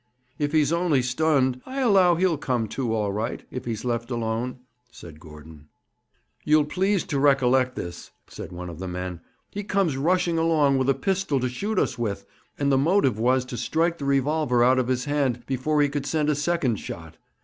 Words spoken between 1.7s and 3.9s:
allow he'll come to all right, if he's